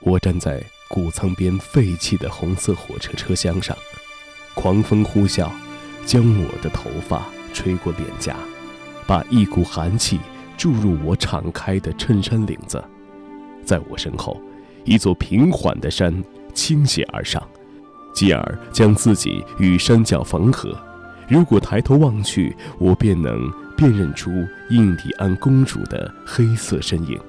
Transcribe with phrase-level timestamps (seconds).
[0.00, 3.76] 我站在谷仓边废弃的红色火车车厢上，
[4.54, 5.50] 狂风呼啸，
[6.06, 8.36] 将我的头发吹过脸颊，
[9.06, 10.18] 把一股寒气
[10.56, 12.82] 注入我敞开的衬衫领子。
[13.64, 14.40] 在我身后，
[14.84, 16.24] 一座平缓的山
[16.54, 17.42] 倾斜而上，
[18.14, 20.74] 继而将自己与山脚缝合。
[21.28, 24.30] 如果抬头望去，我便能辨认出
[24.70, 27.20] 印第安公主的黑色身影。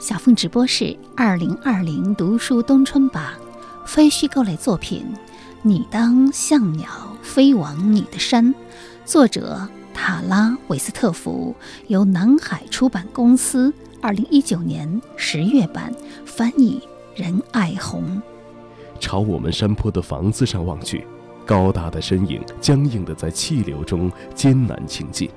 [0.00, 3.22] 小凤直播室二零二零读书冬春榜，
[3.84, 5.04] 非虚构类作品
[5.60, 6.88] 《你当像鸟
[7.20, 8.46] 飞往你的山》，
[9.04, 11.54] 作者塔拉·韦斯特福，
[11.88, 16.80] 由南海出版公司二零一九年十月版翻译，
[17.14, 18.22] 任爱红。
[18.98, 21.06] 朝我们山坡的房子上望去。
[21.44, 25.28] 高大的身影僵硬地在气流中艰难行进，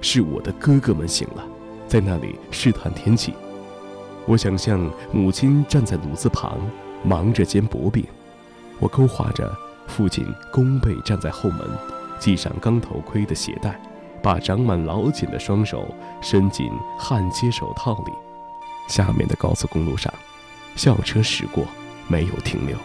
[0.00, 1.46] 是我的哥哥们醒了，
[1.86, 3.34] 在那里试探天气。
[4.30, 6.56] 我想象母亲站在炉子旁，
[7.02, 8.06] 忙着煎薄饼。
[8.78, 9.52] 我勾画着
[9.88, 11.68] 父亲弓背站在后门，
[12.20, 13.76] 系上钢头盔的鞋带，
[14.22, 15.92] 把长满老茧的双手
[16.22, 18.12] 伸进焊接手套里。
[18.86, 20.14] 下面的高速公路上，
[20.76, 21.66] 校车驶过，
[22.06, 22.76] 没有停留。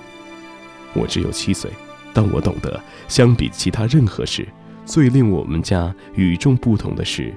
[0.95, 1.69] 我只有七岁。
[2.11, 4.47] 但我懂得，相比其他任何事，
[4.83, 7.31] 最令我们家与众不同的是，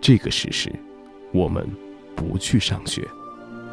[0.00, 0.72] 这个事实：
[1.32, 1.70] 我们
[2.16, 3.06] 不去上学。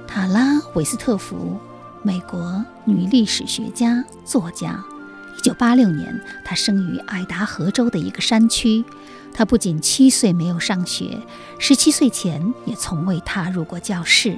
[0.10, 1.56] 塔拉·韦斯特福，
[2.02, 4.84] 美国女历史学家、作家。
[5.38, 8.84] 一九八六年，她生于爱达荷州的一个山区。
[9.32, 11.16] 她不仅七岁没有上学，
[11.60, 14.36] 十七岁前也从未踏入过教室。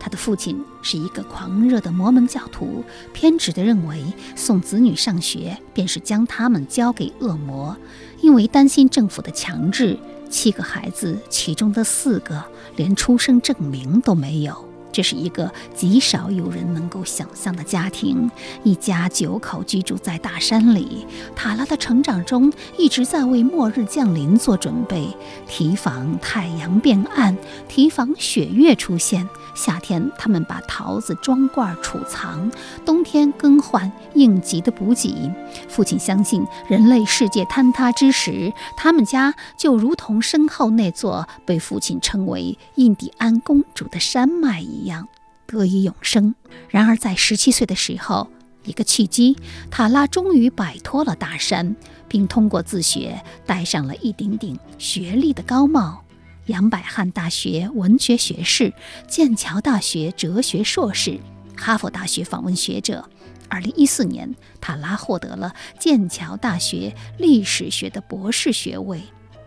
[0.00, 7.74] 他的父亲是一个狂热的摩门教徒，偏执地认为送子女上学便是将他们交给恶魔。
[8.20, 9.96] 因为担心政府的强制，
[10.28, 14.68] 七个孩子其中的四个连出生证明都没有。
[14.94, 18.30] 这是一个极少有人能够想象的家庭，
[18.62, 21.04] 一家九口居住在大山里。
[21.34, 25.08] 塔拉的成长中一直在为末日降临做准备，
[25.48, 29.28] 提防太阳变暗，提防雪月出现。
[29.54, 32.50] 夏天，他们把桃子装罐储藏；
[32.84, 35.32] 冬天更换应急的补给。
[35.68, 45.08] 父亲相信，人类世界坍塌之时，他们家就如同身后那座被父亲称为印第安公主的山脉一样。
[45.46, 46.34] 得以永生。
[46.68, 48.28] 然而，在十七岁的时候，
[48.64, 49.36] 一个契机，
[49.70, 51.76] 塔拉终于摆脱了大山，
[52.08, 56.03] 并通过自学戴上了一顶顶学历的高帽：
[56.46, 58.74] 杨百翰大学文学学士、
[59.08, 61.18] 剑桥大学哲学硕士、
[61.56, 63.08] 哈佛大学访问学者。
[63.48, 69.00] 二零一四年，塔拉获得了剑桥大学历史学的博士学位，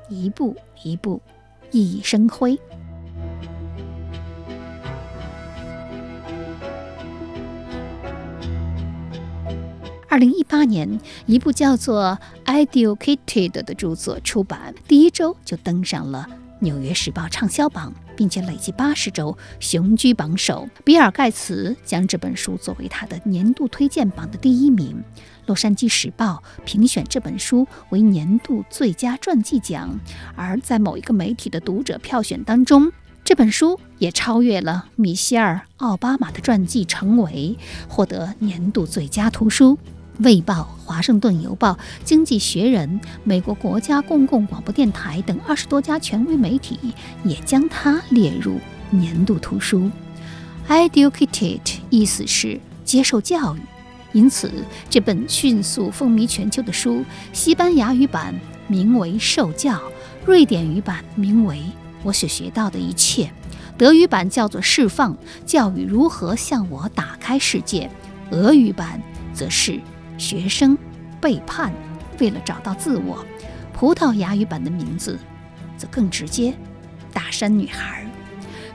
[0.10, 1.22] 一步一步
[1.72, 2.60] 熠熠生辉。
[10.10, 12.18] 二零一八年，一部叫做
[12.66, 16.26] 《Educated》的著作出版，第一周就登上了
[16.60, 20.68] 《纽约时报》畅销榜，并且累计八十周雄居榜首。
[20.84, 25.04] 比尔·盖茨将这本书作为他的年度推荐榜的第一名。
[25.46, 29.98] 《洛杉矶时报》评选这本书为年度最佳传记奖，
[30.36, 32.92] 而在某一个媒体的读者票选当中，
[33.24, 37.58] 这本书也超越了米歇尔·奥巴马的传记，成为
[37.88, 39.76] 获得年度最佳图书。
[40.20, 40.54] 《卫报》
[40.86, 41.72] 《华盛顿邮报》
[42.04, 46.80] 《经济学人》《美国国家公共广播电台》等二十多家权威媒体
[47.24, 49.90] 也将它列入年度图书。
[50.68, 53.60] Educated 意思是接受教育，
[54.12, 54.52] 因此
[54.90, 58.34] 这本迅速风靡全球的书，西班牙语版
[58.68, 59.74] 名为《受教》，
[60.26, 61.56] 瑞典语版名为
[62.04, 63.24] 《我所学到的一切》，
[63.78, 67.90] 德语版叫做《释放教育如何向我打开世界》，
[68.36, 69.02] 俄语版
[69.34, 69.80] 则是。
[70.18, 70.78] 学生
[71.22, 71.72] 背叛，
[72.20, 73.26] 为了找到自我。
[73.74, 75.20] 葡萄牙语版的名字
[75.78, 76.52] 则更直接，
[77.14, 78.04] 《大山女孩》。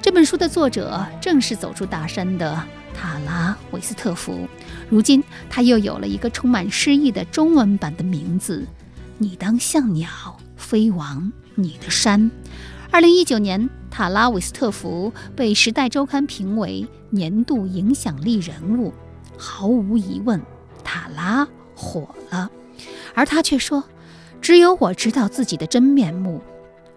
[0.01, 2.61] 这本书的作者正是走出大山的
[2.95, 4.49] 塔拉·韦斯特福。
[4.89, 8.67] 如今，他又有了一个充满诗意的中文版的名字：
[9.19, 10.09] 你当像鸟
[10.57, 12.31] 飞往你的山。
[12.91, 18.93] 二零一九年，塔拉·韦斯特福被《时代周刊》评为年度影响力人物。
[19.37, 20.41] 毫无疑问。
[20.83, 22.51] 塔拉火了，
[23.15, 23.85] 而他却说
[24.41, 26.41] ：“只有我知道自己的真面目。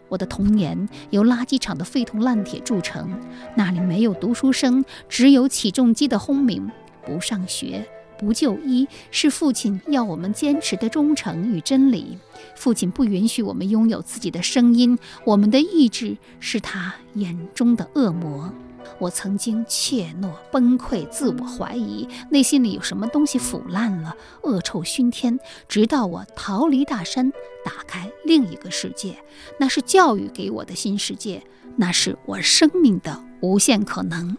[0.08, 3.20] 我的童年由垃圾场的废铜烂铁铸成，
[3.56, 6.70] 那里没有读书声，只有起重机的轰鸣。
[7.04, 7.88] 不上学，
[8.18, 12.18] 不就医，是父亲要我们坚持的忠诚与真理。
[12.56, 18.54] 父亲不允许我们拥有自己的声音，我们的意志是他眼中的恶魔。
[19.00, 25.40] 我曾经怯懦、崩溃、自我怀疑，内心里有什么东西腐烂了，恶臭熏天。
[25.68, 27.32] 直到我逃离大山，
[27.64, 29.18] 打开另一个世界，
[29.60, 31.44] 那是教育给我的新世界，
[31.78, 34.38] 那是我生命的无限可能。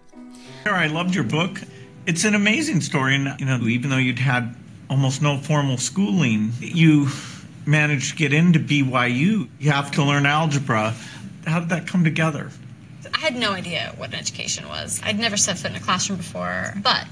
[0.64, 1.62] I loved your book.
[2.06, 4.54] It's an amazing story, and you know, even though you'd had
[4.88, 7.08] almost no formal schooling, you
[7.66, 9.48] managed to get into BYU.
[9.58, 10.94] You have to learn algebra.
[11.46, 12.50] How did that come together?
[13.16, 15.00] I had no idea what an education was.
[15.02, 17.06] I'd never set foot in a classroom before, but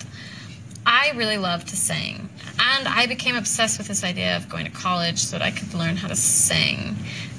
[0.85, 2.29] I really loved to sing.
[2.59, 5.73] And I became obsessed with this idea of going to college so that I could
[5.73, 6.97] learn how to sing.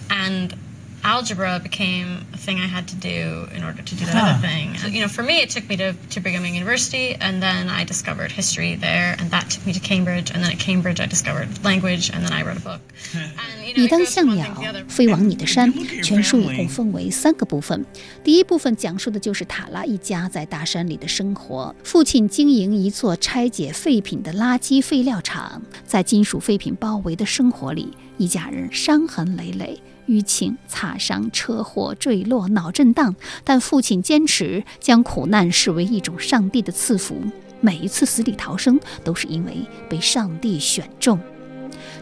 [0.09, 0.55] And
[1.04, 4.76] algebra became a thing I had to do in order to do that other thing.
[4.84, 7.70] And, you know, for me, it took me to, to Brigham Young University, and then
[7.70, 11.06] I discovered history there, and that took me to Cambridge, and then at Cambridge I
[11.06, 12.80] discovered language, and then I wrote a book.
[13.14, 14.84] And, you know, 你 it 当 goes 像 one 鸟 thing to the other.
[14.90, 16.04] 飞往你的山 When you look at your。
[16.04, 17.86] 全书一 family- 共分为三个部分。
[18.22, 21.74] 第一部分讲述的就是塔拉一家在大山里的生活。
[21.82, 29.80] 父亲经营一座拆解废品的垃圾废料厂，在金属废品包围的生活里，一家人伤痕累累。
[30.07, 37.17] 淤青、擦伤、车祸、坠落、脑震荡，但父亲坚持将苦难视为一种上帝的赐福。
[37.61, 39.57] 每一次死里逃生，都是因为
[39.89, 41.19] 被上帝选中。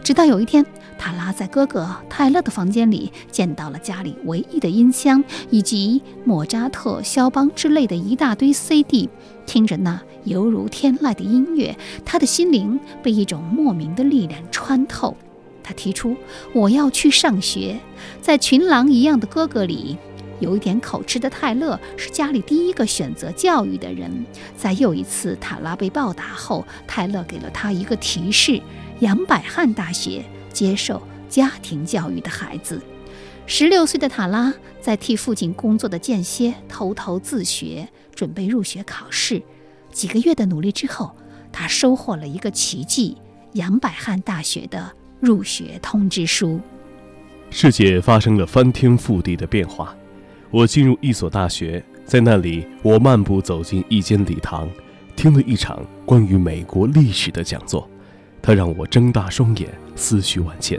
[0.02, 0.64] 直到有一天，
[0.98, 9.08] 塔拉在哥哥泰勒的房间里见到了家里唯一的音箱，以及莫扎特、肖邦之类的一大堆 CD，
[9.46, 11.74] 听着那犹如天籁的音乐，
[12.04, 15.16] 他的心灵被一种莫名的力量穿透。
[15.64, 16.16] 他提出
[16.54, 17.80] ：“我要去上学。”
[18.22, 19.96] 在群狼一样的哥哥里，
[20.38, 24.24] 有一点口吃的泰勒是家里第一个选择教育的人。
[24.56, 28.60] 在又一次塔拉被暴打后，泰勒给了他一个提示：
[29.00, 32.80] 杨百翰大学接受家庭教育的孩子。
[33.46, 39.42] 十六岁的塔拉在替父亲工作的间歇，偷偷自学，准备入学考试。
[39.92, 41.14] 几个月的努力之后，
[41.52, 43.16] 他收获了一个奇迹——
[43.52, 44.92] 杨百翰大学的
[45.24, 46.60] 入学通知书。
[47.48, 49.96] 世界发生了翻天覆地的变化。
[50.50, 54.68] 我进入一所大学，在那里，我漫步走进一间礼堂，
[55.16, 57.88] 听了一场关于美国历史的讲座。
[58.42, 59.66] 它让我睁大双眼，
[59.96, 60.78] 思绪万千。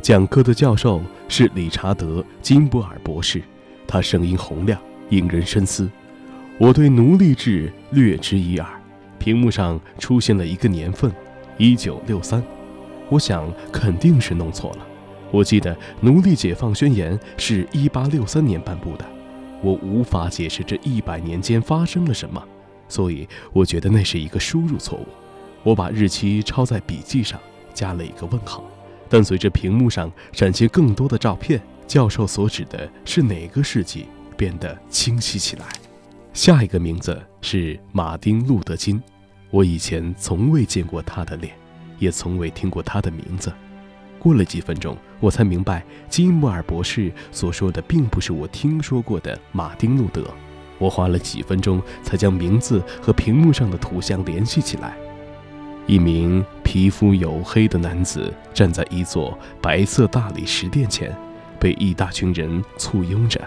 [0.00, 3.42] 讲课的教授是理查德·金波尔博士，
[3.86, 4.80] 他声音洪亮，
[5.10, 5.86] 引人深思。
[6.56, 8.66] 我对奴隶制略知一二。
[9.18, 11.12] 屏幕上出现了一个年份，
[11.58, 12.42] 一九六三。
[13.08, 14.86] 我想肯定是弄错了。
[15.30, 19.04] 我记得《奴隶解放宣言》是一八六三年颁布的，
[19.62, 22.42] 我无法解释这一百年间发生了什么，
[22.88, 25.06] 所以我觉得那是一个输入错误。
[25.62, 27.40] 我把日期抄在笔记上，
[27.74, 28.64] 加了一个问号。
[29.08, 34.06] 但随着屏幕上展现更多的照片，教授所指的是哪个世纪
[34.36, 35.66] 变得清晰起来。
[36.32, 39.02] 下一个名字是马丁·路德·金，
[39.50, 41.54] 我以前从未见过他的脸，
[41.98, 43.52] 也从未听过他的名字。
[44.18, 50.24] 过了几分钟，我才明白金穆尔博士所说的并不是我听说过的马丁·路德。
[50.78, 54.96] 我花了几分钟才将名字和屏幕上的图像联系起来。
[55.86, 61.16] 一名皮肤黝黑的男子站在一座白色大理石殿前，
[61.60, 63.40] 被一大群人簇拥着。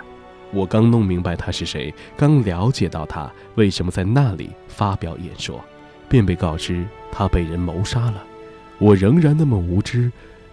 [0.51, 5.63] 我刚弄明白他是谁，刚了解到他为什么在那里发表演说，
[6.07, 8.23] 便被告知他被人谋杀了。
[8.79, 10.11] 我仍然那么无知，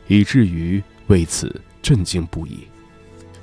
[0.08, 2.66] 以至于为此震惊不已。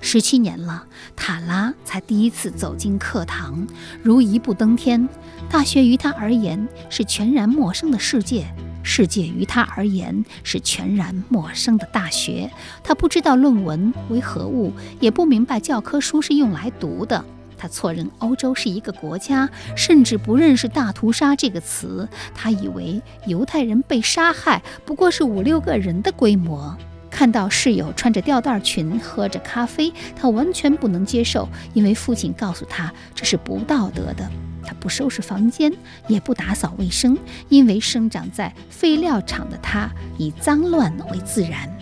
[0.01, 0.85] 十七年了，
[1.15, 3.65] 塔拉才第一次走进课堂，
[4.01, 5.07] 如一步登天。
[5.49, 8.45] 大学于他而言是全然陌生的世界，
[8.83, 12.51] 世界于他而言是全然陌生的大学。
[12.83, 17.23] 他不知道论文为何物，也不明白教科书是用来读的。
[17.63, 22.05] 他错认欧洲是一个国家，甚至不认识“大屠杀”这个词。
[22.36, 26.77] 他以为犹太人被杀害不过是五六个人的规模。
[27.10, 34.29] 看到室友穿着吊带裙喝着咖啡，他完全不能接受，因为父亲告诉他这是不道德的。
[34.65, 35.72] 他不收拾房间，
[36.10, 37.17] 也不打扫卫生，
[37.48, 41.74] 因为生长在废料厂的他以脏乱为自然。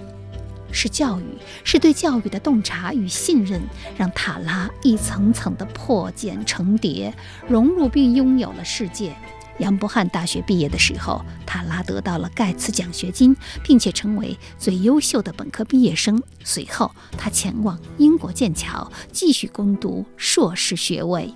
[0.71, 1.23] 是教育，
[1.63, 3.61] 是对教育的洞察与信任，
[3.97, 7.13] 让塔拉一层层的破茧成蝶，
[7.47, 9.15] 融入并拥有了世界。
[9.59, 16.19] 杨伯翰大学毕业的时候，塔拉得到了盖茨奖学金，并且成为最优秀的本科毕业生。
[16.43, 21.31] 随后，他前往英国剑桥，继续攻读硕士学位。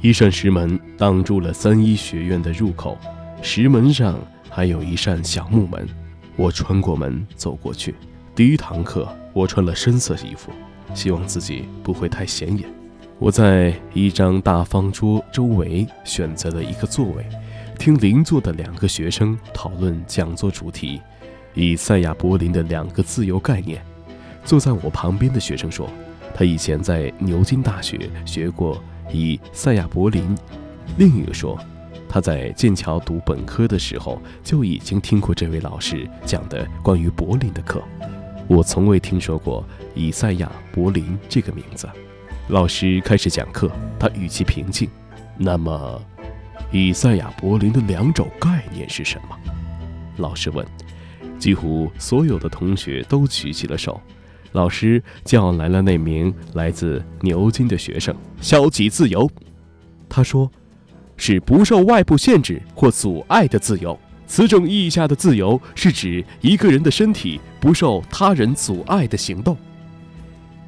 [0.00, 2.98] 一扇石门挡住了三一学院的入口，
[3.42, 4.18] 石门上
[4.50, 5.86] 还有一扇小木门。
[6.36, 7.94] 我穿过门走过去。
[8.34, 10.50] 第一堂课，我穿了深色衣服，
[10.94, 12.68] 希望自己不会太显眼。
[13.18, 17.24] 我在一张大方桌周围选择了一个座位，
[17.78, 21.00] 听邻座的两个学生讨论讲座主题：
[21.54, 23.84] 以赛亚·柏林的两个自由概念。
[24.44, 25.88] 坐在我旁边的学生说，
[26.34, 30.36] 他以前在牛津大学学过以赛亚·柏林。
[30.96, 31.56] 另一个说，
[32.12, 37.82] 他在剑桥读本科的时候就已经听过这位老师讲的关于柏林的课。
[38.46, 39.64] 我从未听说过
[39.94, 41.88] 以赛亚·柏林这个名字。
[42.48, 44.90] 老师开始讲课，他语气平静。
[45.38, 45.98] 那么，
[46.70, 49.34] 以赛亚·柏林的两种概念是什么？
[50.18, 50.66] 老师问。
[51.38, 53.98] 几乎所有的同学都举起了手。
[54.52, 58.14] 老师叫来了那名来自牛津的学生。
[58.42, 59.30] 消极自由，
[60.10, 60.50] 他说，
[61.24, 63.96] 是不受外部限制或阻碍的自由。
[64.26, 69.56] 此种意义下的自由，是指一个人的身体不受他人阻碍的行动。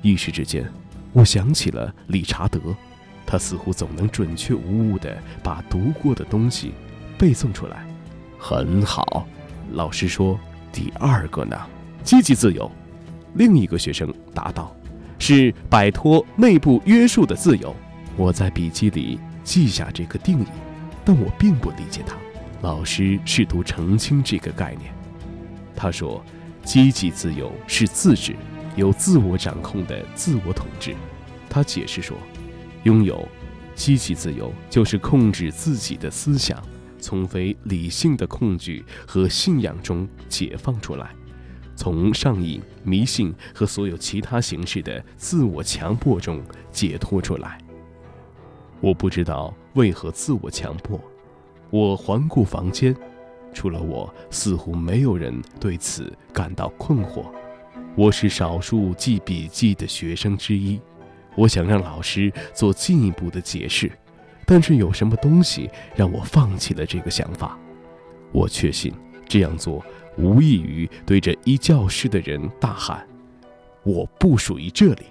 [0.01, 0.65] 一时之间。
[1.13, 2.61] 我想起了理查德，
[3.27, 6.73] 他似乎总能准确无误地把读过的东西
[7.19, 7.85] 背诵出来。
[8.39, 9.27] 很好，
[9.73, 10.39] 老师说
[10.73, 11.57] ：“第二个呢？
[12.05, 12.71] 积极自由。”
[13.35, 14.73] 另一个学生答道
[15.19, 17.75] ：“是摆脱内部约束的自由。”
[18.17, 20.47] 我在笔记里记下这个定义，
[21.05, 22.17] 但我并不理解它。
[22.63, 24.93] 老师试图澄清这个概念。
[25.77, 26.25] 他说
[26.65, 28.35] ：“积极自由是自治。”
[28.77, 30.97] 有自我掌控的自我统治，
[31.49, 32.17] 他解释说，
[32.83, 33.29] 拥有
[33.77, 36.61] 积极自由就是控制自己的思想，
[36.99, 41.15] 从非理性的恐惧和信仰中解放出来，
[41.77, 47.57] 从上瘾、迷信和所有其他形式的自我强迫中解脱出来。
[48.85, 51.01] 我不知道为何自我强迫，
[51.71, 52.95] 我环顾房间，
[53.55, 57.25] 除了我，似乎没有人对此感到困惑。
[57.97, 60.79] 我是少数记笔记的学生之一，
[61.35, 63.91] 我想让老师做进一步的解释，
[64.45, 67.59] 但是有什么东西让我放弃了这个想法？
[68.33, 68.93] 我确信
[69.27, 69.83] 这样做
[70.19, 73.09] 无异于对着一教室的人大喊
[73.83, 75.05] ：“我不属于这里。”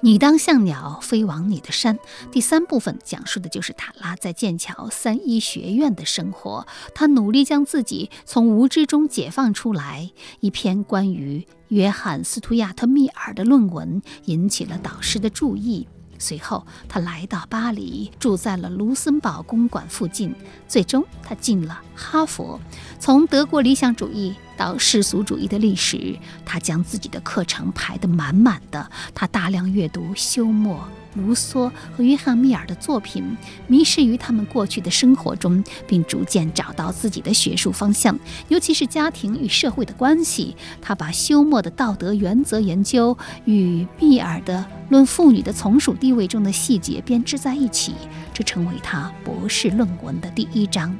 [0.00, 1.98] 你当像鸟飞往你的山。
[2.30, 6.66] 第三部分讲述的就是塔拉在剑桥三一学院的生活。
[6.94, 10.10] 他努力将自己从无知中解放出来。
[10.40, 15.86] 一篇关于约翰·斯图亚特·密尔的论文引起了导师的注意。
[16.22, 20.32] 随后，他来到巴黎，住在了卢森堡公馆附近。
[20.68, 22.60] 最终，他进了哈佛。
[23.00, 28.88] 从德国理想主义到世俗主义的历史，他将自己的课程排得满满的。
[29.12, 30.78] 他大量阅读休谟。
[31.14, 40.56] 卢梭和约翰·密尔的作品，迷失于他们过去的生活中，并逐渐找到自己的学术方向，尤其是家庭与社会的关系。
[40.80, 47.94] 他把休谟的道德原则研究与密尔的论妇女的从属地位中的细节编织在一起，
[48.32, 50.96] 这成为他博士论文的第一章。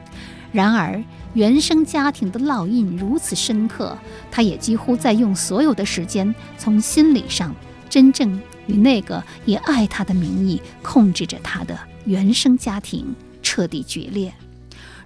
[0.52, 1.02] 然而，
[1.32, 3.96] 原生家庭的烙印如此深刻，
[4.30, 7.54] 他也几乎在用所有的时间从心理上
[7.88, 8.38] 真正。
[8.66, 14.32] 与那个以爱他的名义控制着他的原生家庭彻底决裂，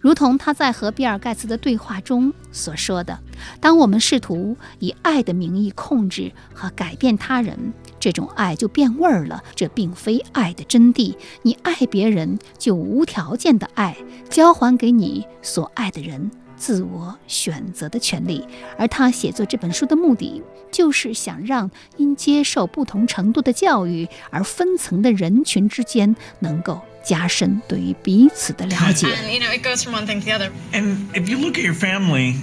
[0.00, 3.18] 如同他在和比尔盖茨的对话中所说的
[3.60, 9.42] ：“当我们试图以爱的名义控制和改变他人，这种爱就变味儿了。
[9.54, 11.16] 这并非爱的真谛。
[11.42, 13.96] 你爱别人，就无条件的爱，
[14.30, 18.44] 交还给你所爱的人。”自我选择的权利，
[18.78, 29.06] 而他写作这本书的目的，就是想让因接受不同程度的教育而分层的人群之间，能够加深对于彼此的了解。
[29.08, 30.50] And you know, it goes from one thing to the other.
[30.72, 32.36] And if you look at your family,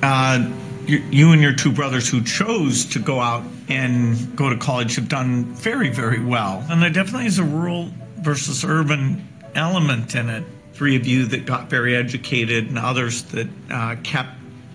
[0.00, 0.40] uh,
[0.86, 4.96] you, you and your two brothers who chose to go out and go to college
[4.96, 6.64] have done very, very well.
[6.70, 7.88] And there definitely is a rural
[8.22, 10.44] versus urban element in it.
[10.74, 14.30] Three of you that got very educated and others that uh, kept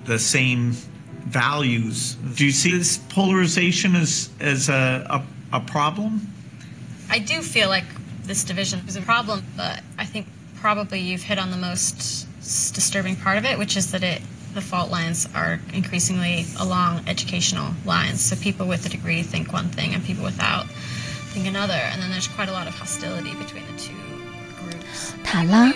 [0.05, 0.71] the same
[1.25, 2.15] values.
[2.35, 6.21] Do you see this polarization as, as a, a, a problem?
[7.09, 7.85] I do feel like
[8.23, 12.27] this division is a problem, but I think probably you've hit on the most
[12.73, 14.21] disturbing part of it, which is that it
[14.53, 18.21] the fault lines are increasingly along educational lines.
[18.21, 20.65] So people with a degree think one thing, and people without
[21.31, 23.96] think another, and then there's quite a lot of hostility between the two.
[25.23, 25.71] 塔拉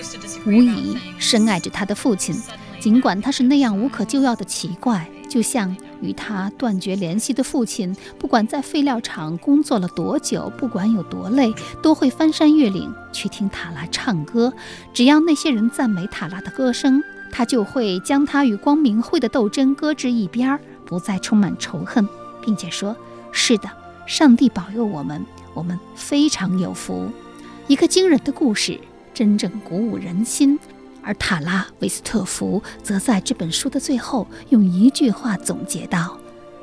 [0.45, 2.35] 无疑深爱着他的父亲，
[2.79, 14.51] 尽管他是那样无可救药的奇怪，就像与他断绝联系的父亲，不管在废料厂工作了多久，不管有多累，都会翻山越岭去听塔拉唱歌。
[14.93, 22.07] 只要那些人赞美塔拉的歌声，他就会将他与光明会的斗争搁置一边儿，不再充满仇恨，
[22.41, 22.95] 并且说
[23.31, 23.69] ：“是的，
[24.05, 27.11] 上帝保佑我们。”我们非常有福。
[27.67, 28.79] 一个惊人的故事，
[29.21, 30.57] 真正鼓舞人心。
[31.03, 36.17] 而塔拉维斯特福则在这本书的最后用一句话总结道：“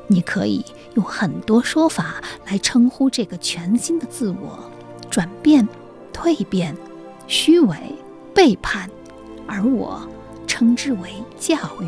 [0.09, 4.69] 你可以用很多说法来称呼这个全新的自我，
[5.09, 5.69] 转变、
[6.12, 6.77] 蜕变、
[7.29, 7.77] 虚伪、
[8.35, 8.91] 背叛，
[9.47, 10.09] 而我
[10.49, 11.87] 称之为教育。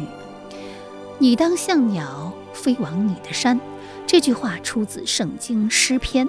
[1.18, 3.60] 你当像鸟飞往你的山。”
[4.06, 6.26] 这句话出自《圣经诗篇》。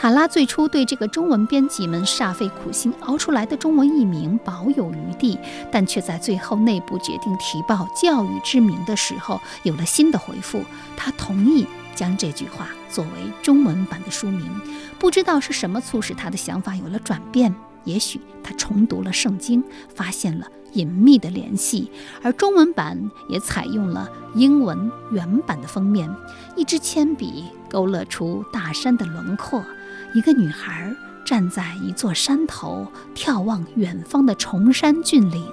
[0.00, 5.38] 塔拉最初对这个中文编辑们煞费苦心熬出来的中文译名保有余地，
[5.70, 10.64] 但却在最后内部决定提报“教育之名”的时候有了新的回复。
[10.96, 13.10] 他同意将这句话作为
[13.42, 14.50] 中文版的书名。
[14.98, 17.54] 不知道是什么促使他的想法有了转变。
[17.84, 19.62] 也许他重读了圣经，
[19.94, 21.92] 发现了隐秘的联系，
[22.22, 26.10] 而中文版也采用了英文原版的封面。
[26.56, 29.62] 一支铅笔勾勒出大山的轮廓，
[30.12, 30.92] 一个女孩
[31.24, 35.46] 站在一座山头，眺望远方的崇山峻岭，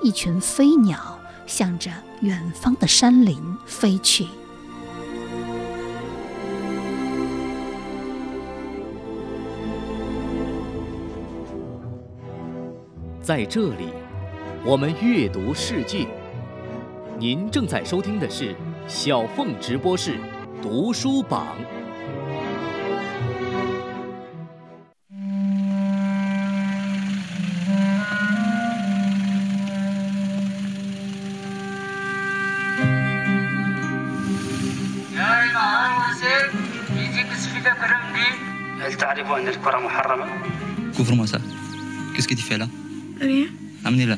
[0.00, 3.36] 一群飞鸟向着远方的山林
[3.66, 4.26] 飞去。
[13.20, 13.88] 在这里，
[14.64, 16.06] 我们阅读世界。
[17.18, 18.54] 您正在收听的是
[18.86, 20.16] 小凤直播室
[20.62, 21.56] 读书榜。
[38.85, 40.25] هل تعرف أن الكرة محرمة؟
[40.97, 41.41] كفر مساء
[42.13, 42.67] Qu'est-ce que tu fais là
[43.19, 43.47] Rien.
[43.85, 44.17] Amenez-la.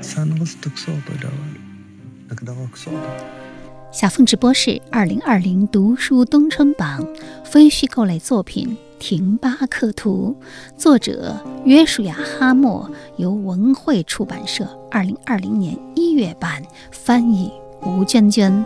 [0.00, 1.32] سنغصتك صوت دوال
[2.30, 3.02] لك دواك صوت
[3.92, 7.06] 小凤直播室二零二零读书冬春榜
[7.44, 10.36] 非虚构类作品《廷巴克图》，
[10.76, 18.64] 作者约书亚·哈默，由文汇出版社二零二零年一月版翻译吴娟娟。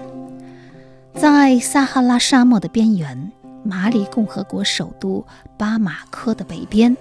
[1.15, 3.31] 在撒哈拉沙漠的边缘，
[3.63, 5.23] 马里共和国首都
[5.57, 6.95] 巴马科的北边，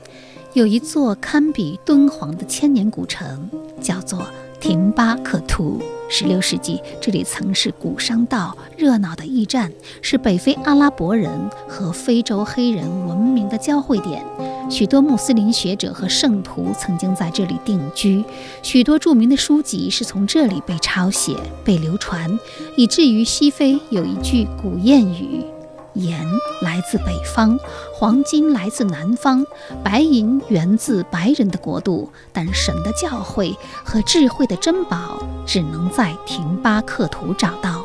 [0.53, 4.23] 有一座堪比敦煌的千年古城，叫做
[4.61, 5.81] 廷巴克图。
[6.11, 9.73] 十六世纪，这里曾是古商道热闹的驿站，
[10.03, 11.31] 是北非阿拉伯人
[11.67, 14.23] 和非洲黑人文明的交汇点。
[14.73, 18.25] 许多穆斯林学者和圣徒曾经在这里定居，
[18.63, 22.39] 许多著名的书籍是从这里被抄写、被流传，
[22.75, 25.45] 以至于西非有一句古谚语。
[25.93, 26.27] 盐
[26.63, 27.59] 来自北方，
[27.95, 29.45] 黄金来自南方，
[29.85, 32.11] 白银源自白人的国度。
[32.33, 33.55] 但神的教诲
[33.85, 37.85] 和智慧的珍宝只能在廷巴克图找到。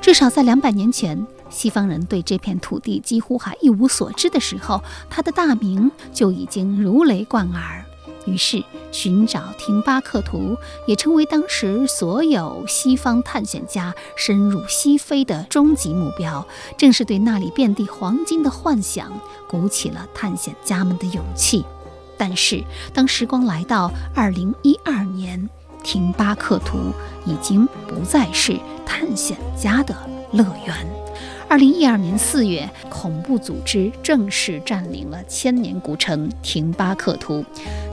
[0.00, 1.24] 至少在两百年前，
[1.54, 7.84] 西方人对这片土地几乎还一无所知的时候，它的大名就已经如雷贯耳。
[8.26, 16.46] 于是，寻找廷巴克图也成为当时所有西方探险家深入西非的终极目标。
[16.78, 19.12] 正是对那里遍地黄金的幻想，
[19.46, 21.64] 鼓起了探险家们的勇气。
[22.16, 22.64] 但是，
[22.94, 25.50] 当时光来到2012年，
[25.82, 26.78] 廷巴克图
[27.26, 29.94] 已经不再是探险家的
[30.34, 30.74] 乐园。
[31.48, 37.44] 二零一二年四月，恐怖组织正式占领了千年古城廷巴克图。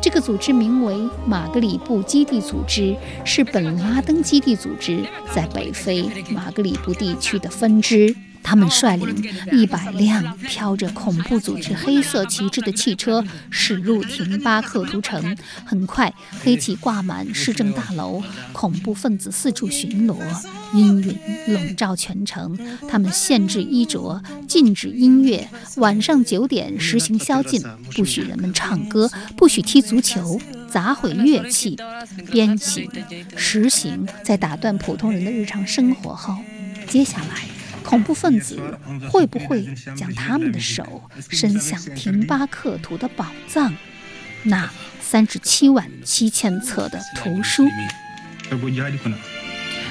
[0.01, 0.95] 这个组织名为
[1.27, 8.15] 马格里布基地组织，是本拉登基地组织在北非马格里布地区的分支。
[8.43, 15.37] 他们率领一百辆飘着恐怖组织黑色旗帜的汽车驶入廷巴克图城。
[15.65, 20.17] 很快，黑气挂满市政大楼，恐怖分子四处巡逻，
[20.73, 21.17] 阴云
[21.53, 22.57] 笼罩全城。
[22.89, 27.61] 他们限制衣着，禁止音乐，晚上九点实行宵禁，
[27.95, 31.77] 不许人们唱歌，不许踢足球，砸毁乐器，
[32.31, 32.89] 鞭刑、
[33.35, 34.07] 实行。
[34.23, 36.35] 在打断普通人的日常生活后，
[36.87, 37.50] 接下来。
[37.83, 38.59] 恐怖分子
[39.09, 43.73] 会不会将他们的手伸向廷巴克图的宝藏？
[44.43, 47.65] 那三十七万七千册的图书？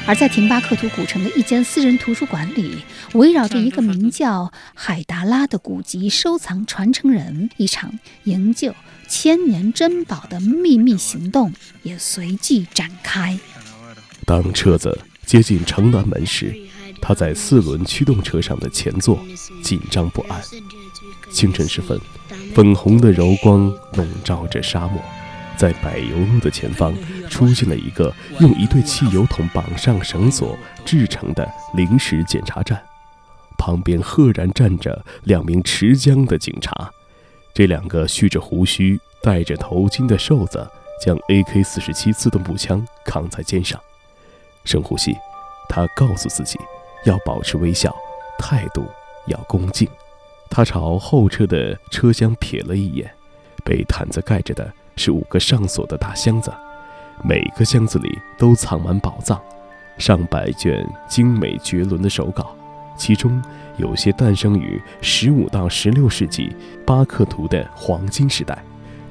[0.07, 8.75] 而在廷巴克图古城的一间私人图书馆里，围绕着一个名叫海达拉的古籍收藏传承人，一场营救
[9.09, 13.39] 千年珍宝的秘密行动也随即展开。
[14.25, 16.70] 当车子接近城南门时。
[17.01, 19.19] 他在四轮驱动车上的前座，
[19.63, 20.41] 紧张不安。
[21.31, 21.99] 清晨时分，
[22.55, 25.01] 粉红的柔光笼罩着沙漠，
[25.57, 26.95] 在柏油路的前方
[27.29, 32.81] 出现了一个用一对汽油桶绑上绳索制成的临时检查站。
[33.57, 36.91] 旁边赫然站着两名持枪的警察。
[37.53, 40.67] 这两个蓄着胡须、戴着头巾的瘦子
[41.05, 43.79] 将 AK-47 自动步枪扛在肩上。
[44.65, 45.15] 深呼吸，
[45.69, 46.59] 他告诉自己
[47.05, 47.95] 要保持微笑，
[48.39, 48.85] 态度
[49.27, 49.89] 要恭敬。
[50.51, 53.09] 他朝后车的车厢瞥了一眼，
[53.65, 56.53] 被毯子盖着的是五个上锁的大箱子，
[57.23, 59.41] 每个箱子里都藏满宝藏，
[59.97, 62.55] 上百卷精美绝伦的手稿。
[62.97, 63.43] 其中
[63.79, 68.63] 有些诞生于十五到十六世纪巴克图的黄金时代，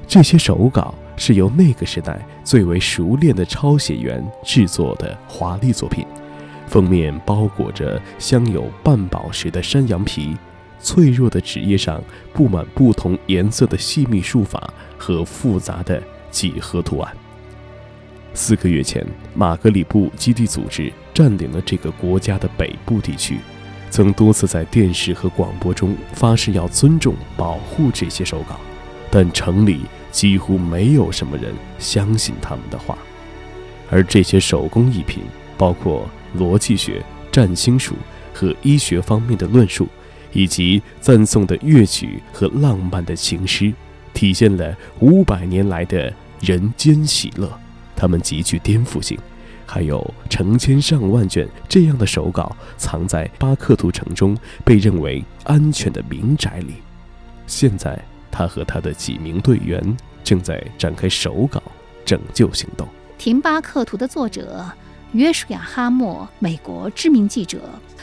[0.06, 6.06] 这些手稿是由那个时代最为熟练的抄写员制作的华丽作品，
[6.70, 10.36] 封面包裹着镶有半宝石的山羊皮，
[10.78, 12.00] 脆弱的纸页上
[12.32, 17.12] 布满不同颜色的细密书法和复杂的几何图案。
[18.34, 19.04] 四个月前，
[19.34, 23.38] 马格里布基地组织占领了这个国家的北部地区。
[23.90, 28.54] 曾多次在电视和广播中发誓要尊重、保护这些手稿，
[29.10, 29.80] 但城里
[30.12, 32.96] 几乎没有什么人相信他们的话。
[33.90, 35.24] 而这些手工艺品，
[35.60, 37.94] 包括逻辑学、占星术
[38.32, 39.86] 和医学方面的论述，
[40.32, 43.70] 以及赞颂的乐曲和浪漫的情诗，
[44.14, 47.46] 体现了五百年来的人间喜乐。
[47.94, 49.18] 他们极具颠覆性。
[49.66, 56.74] 还有成千上万卷这样的手稿藏在巴克图城中被认为安全的民宅里。
[57.46, 57.96] 现在，
[58.32, 59.80] 他和他的几名队员
[60.24, 61.62] 正在展开手稿
[62.04, 62.88] 拯救行动。
[63.16, 64.66] 廷巴克图的作者
[65.12, 67.60] 约书亚·哈默，美国知名记者。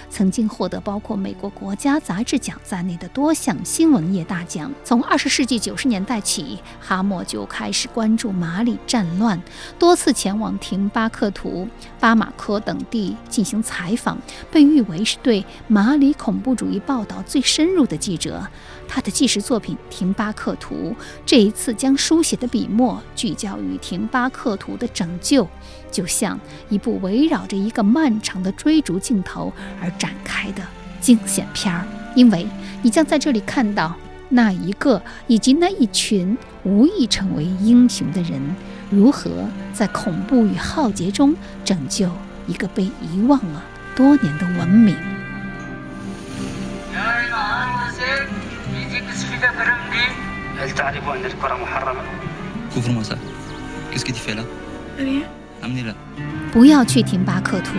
[0.09, 4.71] 曾经获得包括美国国家杂志奖在内的多项新闻业大奖。
[4.83, 9.41] 从二十世纪九十年代起，哈默就开始关注马里战乱，
[9.79, 11.67] 多次前往廷巴克图、
[11.99, 14.17] 巴马科等地进行采访，
[14.51, 18.45] 被誉为是对马里恐怖主义报道最深入的记者。
[18.87, 25.45] 他的纪实作品《廷巴克图》这一次将书写的笔墨聚焦于廷巴克图的拯救，
[25.91, 26.39] 就像
[26.69, 30.61] 一部围绕着一个漫长的追逐镜头而展开的
[30.99, 31.85] 惊险片儿。
[32.15, 32.47] 因为
[32.81, 33.95] 你将在这里看到
[34.29, 38.41] 那一个以及那一群无意成为英雄的人，
[38.89, 39.29] 如何
[39.71, 42.09] 在恐怖与浩劫中拯救
[42.47, 43.63] 一个被遗忘了
[43.95, 44.95] 多年的文明。
[56.57, 57.75] 不要去廷巴克图，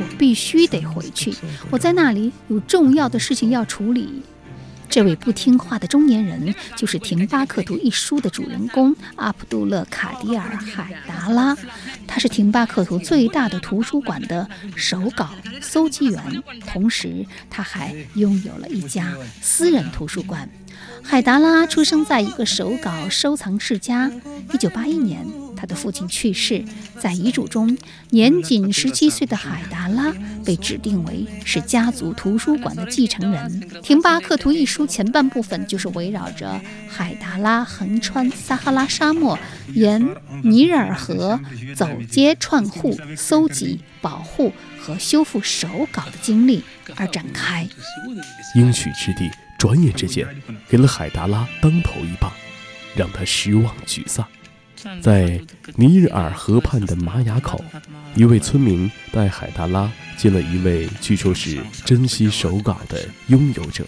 [0.00, 1.32] 我必须得回去。
[1.70, 4.24] 我在那里有重要的事情要处理。
[4.88, 11.56] 这位不听话的中年人就是《廷巴克图》一书的主人公阿卜杜勒·卡迪尔·海达拉，
[12.08, 20.50] 他是廷巴克图最大的图书馆的手稿搜集员，同时他还拥有了一家私人图书馆。
[21.04, 24.10] 海达拉出生在一个手稿收藏世家。
[24.50, 25.26] 1981年，
[25.58, 26.64] 他的父亲去世，
[27.00, 27.76] 在遗嘱中，
[28.10, 33.60] 年仅17岁的海达拉被指定为是家族图书馆的继承人。
[33.80, 39.36] 《廷巴克图》一书前半部分就是围绕着海达拉横穿撒哈拉沙漠，
[39.74, 40.08] 沿
[40.44, 41.40] 尼日尔河
[41.74, 46.62] 走街串户，搜集、保护和修复手稿的经历
[46.94, 47.68] 而展开。
[48.54, 49.28] 应许之地。
[49.58, 50.24] 转眼之间，
[50.68, 52.30] 给了海达拉当头一棒，
[52.94, 54.24] 让他失望沮丧。
[55.00, 55.40] 在
[55.76, 57.62] 尼日尔河畔的玛雅口，
[58.14, 63.84] 一位村民带海达拉见了一位据说是珍稀手稿的拥有者。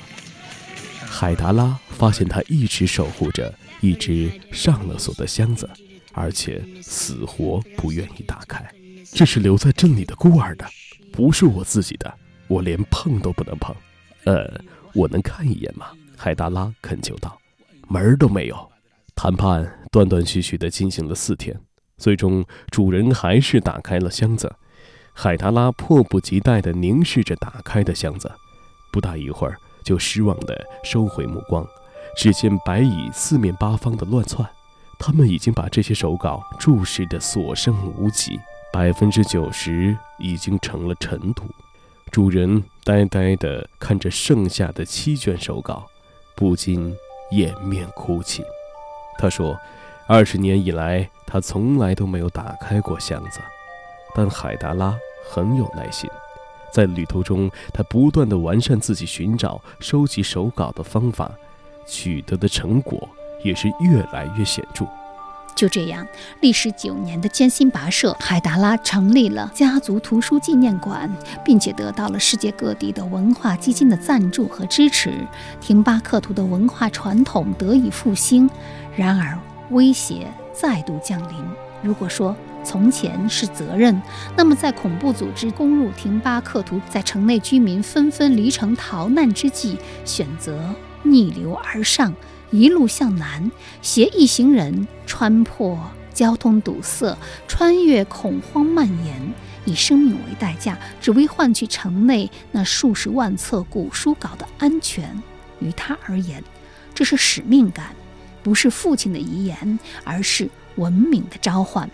[1.04, 5.68] 海达拉发现他一直守护着一只上了锁的箱子，
[6.12, 8.64] 而且死活不愿意打开。
[9.12, 10.64] 这是留在镇里的孤儿的，
[11.12, 12.12] 不是我自己的，
[12.46, 13.74] 我连碰都不能碰。
[14.24, 14.60] 呃。
[14.92, 15.86] 我能看一眼吗？
[16.16, 17.38] 海达拉恳求道。
[17.86, 18.69] 门儿都没有。
[19.22, 21.54] 谈判断断续续地进行了四天，
[21.98, 24.50] 最终主人还是打开了箱子。
[25.12, 28.32] 海达拉迫不及待地凝视着打开的箱子，
[28.90, 31.68] 不大一会儿就失望地收回目光。
[32.16, 34.48] 只见白蚁四面八方地乱窜，
[34.98, 38.40] 他们已经把这些手稿注视得所剩无几，
[38.72, 41.44] 百分之九十已经成了尘土。
[42.10, 45.86] 主人呆呆地看着剩下的七卷手稿，
[46.34, 46.96] 不禁
[47.32, 48.42] 掩面哭泣。
[49.20, 49.54] 他说
[50.08, 53.38] ：“二十年以来，他从来都没有打开过箱子。”
[54.16, 54.96] 但海达拉
[55.30, 56.08] 很有耐心，
[56.72, 61.30] 在旅途中，他不断地完善自己寻找、收集手稿的方法，
[61.86, 63.06] 取得的成果
[63.44, 64.86] 也是越来越显著。
[65.54, 66.06] 就这样，
[66.40, 71.10] 历时九年的艰辛跋涉，海达拉成立了家族图书纪念馆，
[71.44, 75.12] 并且得到了世界各地的文化基金的赞助和支持。
[75.60, 78.48] 廷巴克图的文化传统得以复兴。
[79.00, 79.38] 然而，
[79.70, 81.34] 威胁再度降临。
[81.82, 83.98] 如果说从前是责任，
[84.36, 92.12] 那么在恐怖组织攻入廷巴克图，在城内居民纷纷离城逃难之际，选择逆流而上。
[92.50, 95.78] 一路向南，携一行人穿破
[96.12, 97.16] 交通堵塞，
[97.48, 99.32] 穿越恐慌蔓延，
[99.64, 105.22] 以生命为代价，只为换取城内那数十万册古书稿的安全。
[105.58, 106.44] 于他而言，
[106.92, 107.94] 这是使命感，
[108.42, 111.88] 不是父亲的遗言，而是文明的召唤。《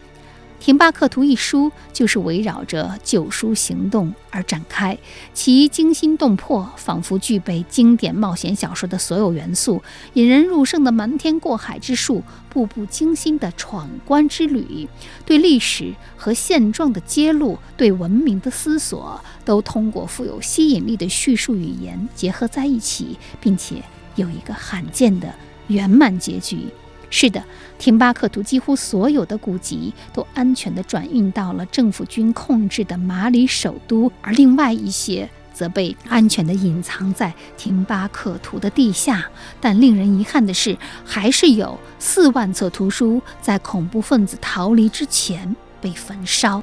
[0.59, 4.98] 廷巴克图》一书就是围绕着救书行动而展开，
[5.35, 9.82] 其惊心动魄，仿佛具备经典冒险小说的所有元素，
[10.14, 14.88] 引人入胜的瞒天过海之术，步步惊心的闯关之旅，
[15.26, 23.82] 对历史和现状的揭露，对文明的思索，都通过富有吸引力的叙述语言结合在一起，并且
[24.16, 25.32] 有一个罕见的
[25.68, 26.66] 圆满结局。
[27.09, 27.42] 是的，
[27.79, 39.24] 廷巴克图几乎所有的古籍都安全地转运到了政府军控制的马里首都，而另外一些则被安全地隐藏在廷巴克图的地下。
[39.61, 46.61] 但令人遗憾的是，还是有四万册图书在恐怖分子逃离之前被焚烧。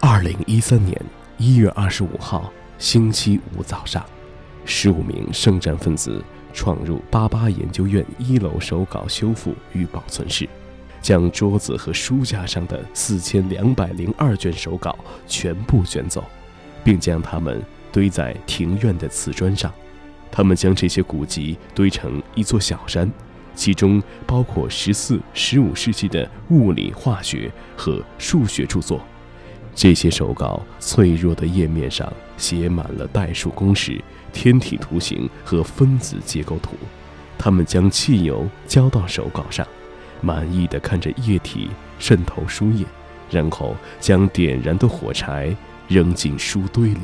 [0.00, 0.98] 二零一三年
[1.36, 4.02] 一月二十五号星期五早上，
[4.64, 6.24] 十五名圣战分子。
[6.56, 10.48] 闯入巴巴研究院一楼手稿修复与保存室，
[11.02, 16.24] 将桌子和书架上的四千两百零二卷手稿全部卷走，
[16.82, 19.70] 并将它们堆在庭院的瓷砖上。
[20.32, 23.08] 他们将这些古籍堆成一座小山，
[23.54, 29.00] 其中包括十四、十五世纪的物理、化学和数学著作。
[29.76, 34.02] 这些手稿脆弱的页面上写满了代数公式。
[34.32, 36.76] 天体图形和分子结构图，
[37.38, 39.66] 他们将汽油浇到手稿上，
[40.20, 42.84] 满意的看着液体渗透书页，
[43.30, 45.56] 然后将点燃的火柴
[45.88, 47.00] 扔进书堆里。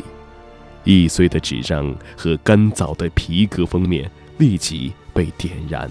[0.85, 5.91] 易碎的纸张和干燥的皮革封面立即被点燃。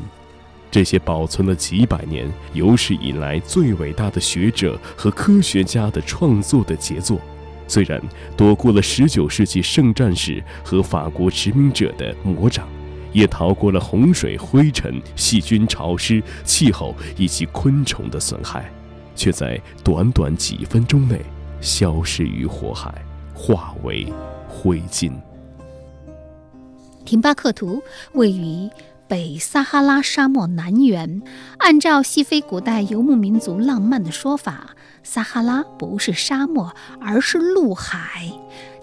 [0.71, 7.19] 这些保存了几百年、有史以来最伟大的学者和科学家的创作的杰作。
[7.67, 8.01] 虽然
[8.37, 12.67] 躲过了19世纪圣战士和法国殖民者的魔掌，
[13.11, 18.71] 也逃过了洪水、灰尘、细菌、潮湿、气候以及昆虫的损害，
[19.13, 21.19] 却在短短几分钟内
[21.59, 22.93] 消失于火海，
[23.33, 24.07] 化为
[24.47, 25.11] 灰烬。
[27.03, 28.69] 廷巴克图位于。
[29.11, 31.21] 北撒哈拉沙漠南缘，
[31.57, 34.69] 按照西非古代游牧民族浪漫的说法，
[35.03, 38.31] 撒哈拉不是沙漠，而是陆海。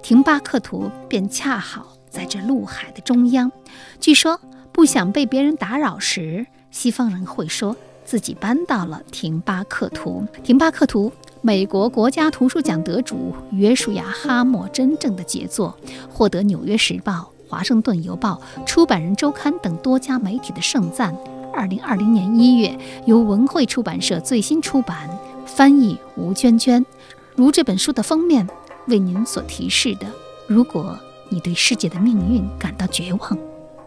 [0.03, 3.51] 廷巴克图便恰好在这陆海的中央。
[4.01, 4.39] 据说，
[4.71, 10.27] 不想被别人打扰时，西方人会说自己搬到了廷巴克图。
[10.45, 11.11] 廷巴克图，
[11.41, 15.75] 美国国家图书奖得主约书亚·哈默真正的杰作，
[16.11, 17.13] 获得《纽约时报》。
[17.49, 21.17] 《华盛顿邮报》《出版人周刊》等多家媒体的盛赞。
[21.55, 25.09] 二零二零年一月，由文汇出版社最新出版，
[25.47, 26.85] 翻译吴娟娟。
[27.35, 28.47] 如这本书的封面
[28.87, 30.07] 为您所提示的，
[30.47, 30.97] 如果
[31.31, 33.37] 你对世界的命运感到绝望，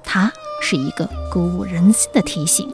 [0.03, 2.67] 它是一个鼓舞人心的提醒。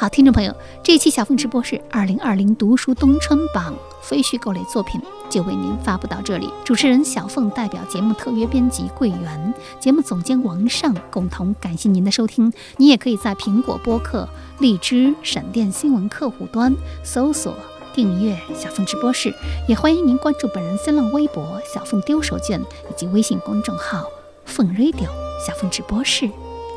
[0.00, 5.00] 好，听众朋友，这一期小凤直播是二零二零读书冬春榜非虚构类作品。
[5.28, 6.48] 就为您发布到这里。
[6.64, 12.52] 主持人小凤代表节目特约编辑桂圆、节目总监王尚共同感谢您的收听。
[12.76, 14.28] 你也可以在苹果播客、
[14.60, 17.52] 荔枝、闪电新闻客户端搜索
[17.92, 19.34] 订阅小凤直播室，
[19.66, 24.04] 也欢迎您关注本人新浪微博“小凤丢手绢”以及微信公众号
[24.46, 25.08] “凤 radio
[25.44, 26.30] 小凤直播室”。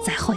[0.04, 0.36] 再会。